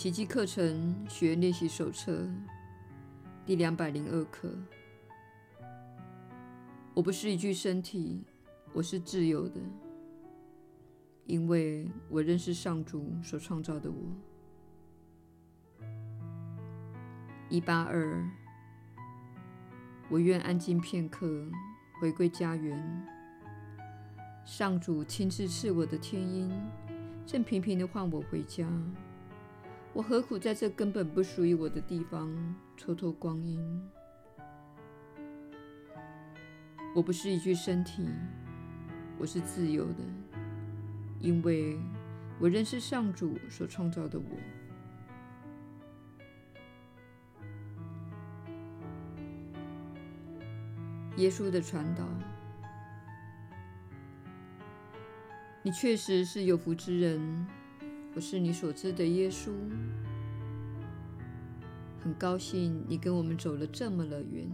[0.00, 2.26] 奇迹课程学练习手册
[3.44, 4.48] 第两百零二课。
[6.94, 8.24] 我不是一具身体，
[8.72, 9.60] 我是自由的，
[11.26, 13.96] 因为我认识上主所创造的我。
[17.50, 18.26] 一八二，
[20.08, 21.46] 我愿安静片刻，
[22.00, 23.06] 回归家园。
[24.46, 26.50] 上主亲自赐我的天音，
[27.26, 28.66] 正频频地唤我回家。
[29.92, 32.30] 我何苦在这根本不属于我的地方
[32.78, 33.60] 蹉跎光阴？
[36.94, 38.08] 我不是一具身体，
[39.18, 40.04] 我是自由的，
[41.18, 41.78] 因为
[42.38, 44.24] 我认识上主所创造的我。
[51.16, 52.06] 耶稣的传导。
[55.62, 57.46] 你确实是有福之人，
[58.14, 59.52] 我是你所知的耶稣。
[62.02, 64.50] 很高兴你跟我们走了这么了远。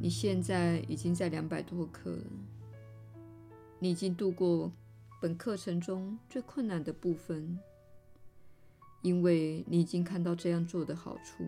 [0.00, 2.24] 你现在已经在两百多课了，
[3.78, 4.72] 你已经度过
[5.20, 7.58] 本课程中最困难的部分，
[9.00, 11.44] 因为你已经看到这样做的好处。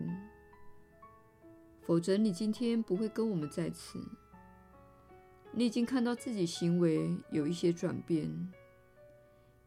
[1.81, 3.99] 否则，你今天不会跟我们在此。
[5.51, 8.51] 你已经看到自己行为有一些转变，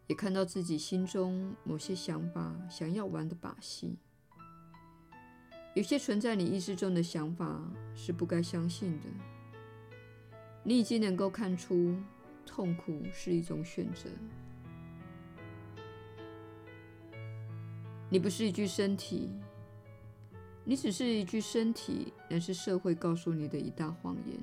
[0.09, 3.97] 也看到自己心中某些想法想要玩的把戏。
[5.75, 7.62] 有些存在你意识中的想法
[7.95, 9.06] 是不该相信的。
[10.65, 11.95] 你已经能够看出
[12.45, 14.11] 痛苦是一种选择。
[18.11, 19.31] 你不是一具身体，
[20.65, 24.39] 你只是一具身体，乃是社会告诉你的一大谎言。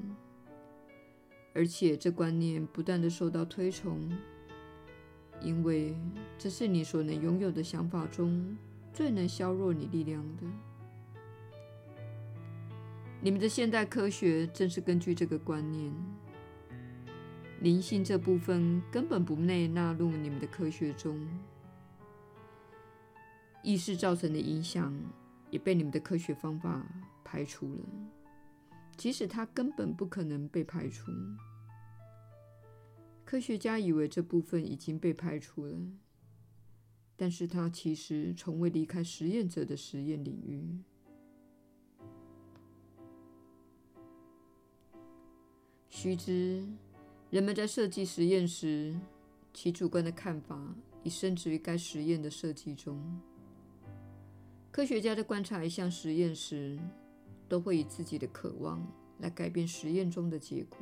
[1.53, 4.09] 而且这观念不断地受到推崇，
[5.41, 5.95] 因为
[6.37, 8.57] 这是你所能拥有的想法中
[8.93, 10.43] 最能削弱你力量的。
[13.21, 15.91] 你们的现代科学正是根据这个观念，
[17.61, 21.19] 灵性这部分根本不内纳入你们的科学中，
[23.63, 24.95] 意识造成的影响
[25.49, 26.85] 也被你们的科学方法
[27.23, 27.81] 排除了。
[28.95, 31.11] 即使它根本不可能被排除，
[33.35, 35.77] 科学家以为这部分已经被排除了，
[37.17, 40.79] 但是它其实从未离开实验者的实验领域。
[45.89, 46.65] 须知，
[47.29, 48.97] 人们在设计实验时，
[49.53, 52.97] 其主观的看法已深植于该实验的设计中。
[54.71, 56.79] 科学家在观察一项实验时，
[57.49, 58.81] 都会以自己的渴望
[59.19, 60.77] 来改变实验中的结果，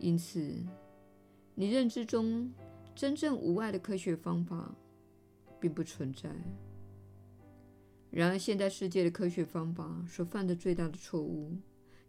[0.00, 0.40] 因此，
[1.54, 2.50] 你认知中
[2.94, 4.74] 真正无碍的科学方法
[5.60, 6.30] 并不存在。
[8.10, 11.52] 然而，现代世界的科学方法所犯的最大的错误，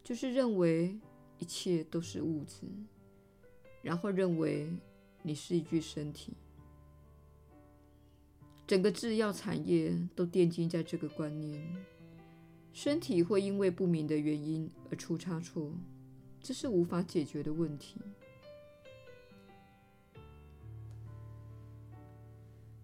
[0.02, 0.98] 就是认为
[1.38, 2.66] 一切都是物质，
[3.82, 4.68] 然后认为
[5.22, 6.32] 你是一具身体。
[8.66, 11.62] 整个制药产业都奠基在这个观念。
[12.72, 15.70] 身体会因为不明的原因而出差错，
[16.42, 18.00] 这是无法解决的问题。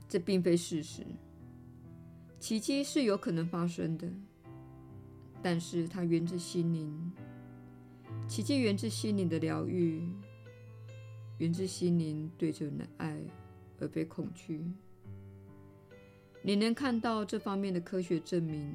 [0.08, 1.04] 这并非事实。
[2.38, 4.08] 奇迹是有可能发生的，
[5.42, 7.12] 但是它源自心灵。
[8.28, 10.08] 奇迹源自心灵的疗愈，
[11.38, 13.20] 源自心灵对着你的爱
[13.80, 14.64] 而被恐惧。
[16.42, 18.72] 你能看到这方面的科学证明。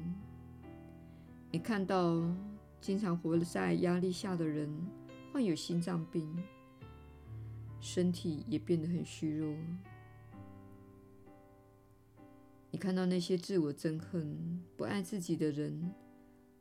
[1.50, 2.20] 你看到
[2.84, 4.70] 经常活在压力下的人
[5.32, 6.30] 患有心脏病，
[7.80, 9.56] 身体也变得很虚弱。
[12.70, 15.94] 你看到那些自我憎恨、不爱自己的人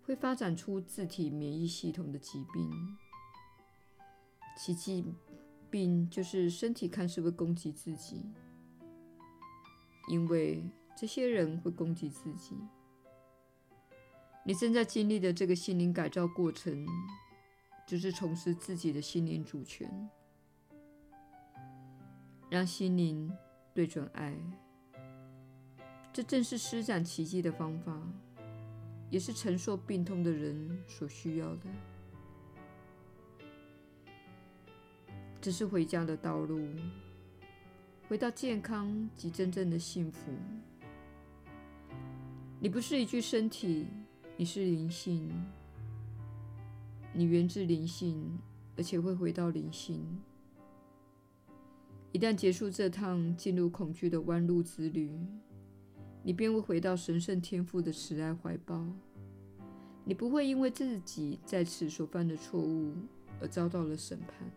[0.04, 2.72] 会发展出自体免疫系统的疾病。
[4.58, 5.04] 奇迹
[5.70, 8.32] 病就是身体看似会攻击自己，
[10.08, 10.64] 因为
[10.96, 12.56] 这些人会攻击自己。
[14.46, 16.86] 你正在经历的这个心灵改造过程，
[17.88, 20.10] 就是重拾自己的心灵主权，
[22.50, 23.32] 让心灵
[23.74, 24.38] 对准爱。
[26.12, 27.98] 这正是施展奇迹的方法，
[29.10, 31.70] 也是承受病痛的人所需要的。
[35.40, 36.68] 这是回家的道路，
[38.10, 40.34] 回到健康及真正的幸福。
[42.60, 43.88] 你不是一具身体。
[44.36, 45.30] 你是灵性，
[47.14, 48.40] 你源自灵性，
[48.76, 50.04] 而且会回到灵性。
[52.12, 55.12] 一旦结束这趟进入恐惧的弯路之旅，
[56.24, 58.84] 你便会回到神圣天赋的慈爱怀抱。
[60.04, 62.92] 你不会因为自己在此所犯的错误
[63.40, 64.52] 而遭到了审判。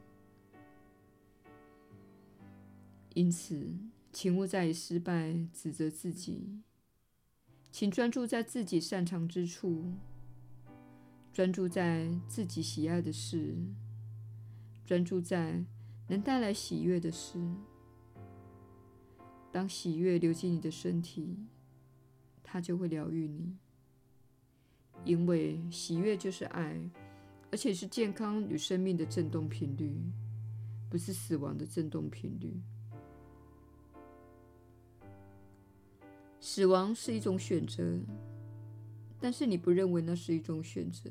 [3.13, 3.75] 因此，
[4.11, 6.63] 请勿再以失败指责自己，
[7.79, 9.93] 请专注在自己擅长之处，
[11.31, 13.55] 专注在自己喜爱的事，
[14.87, 15.63] 专注在
[16.09, 17.39] 能带来喜悦的事。
[19.53, 21.37] 当喜悦流进你的身体，
[22.43, 23.55] 它就会疗愈你，
[25.05, 26.81] 因为喜悦就是爱，
[27.53, 29.95] 而且是健康与生命的振动频率，
[30.89, 32.59] 不是死亡的振动频率。
[36.39, 37.99] 死亡是一种选择，
[39.19, 41.11] 但是你不认为那是一种选择。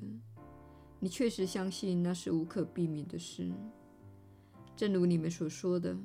[0.99, 3.51] 你确实相信那是无可避免的事。
[4.75, 5.95] 正如你们所说的，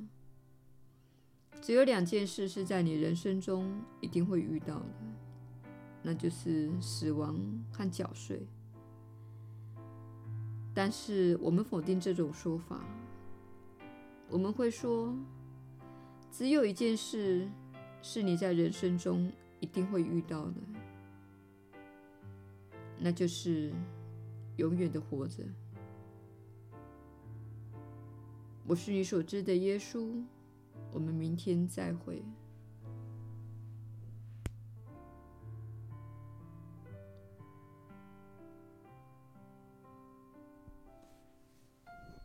[1.60, 3.70] 只有两件事是在你人生中
[4.00, 4.94] 一定会遇到的，
[6.02, 7.38] 那就是死亡
[7.72, 8.46] 和缴税。
[10.74, 12.84] 但是我们否定这种说法。
[14.28, 15.14] 我们会说，
[16.32, 17.48] 只有一件事。
[18.02, 19.30] 是你在人生中
[19.60, 20.54] 一定会遇到的，
[22.98, 23.72] 那就是
[24.56, 25.44] 永远的活着。
[28.66, 30.22] 我是你所知的耶稣，
[30.92, 32.22] 我们明天再会。